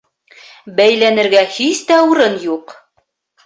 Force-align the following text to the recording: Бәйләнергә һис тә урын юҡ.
Бәйләнергә 0.79 1.45
һис 1.59 1.85
тә 1.93 2.01
урын 2.11 2.41
юҡ. 2.51 2.77